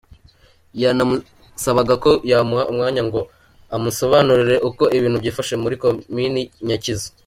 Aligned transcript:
Yanamusabaga 0.81 1.93
ko 2.03 2.09
yamuha 2.31 2.63
umwanya 2.71 3.01
ngo 3.07 3.21
amusobanurire 3.75 4.55
uko 4.69 4.83
ibintu 4.97 5.17
byifashe 5.21 5.53
muri 5.63 5.75
Komini 5.81 6.41
Nyakizu. 6.67 7.09